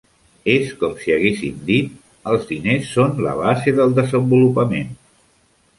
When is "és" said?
0.53-0.71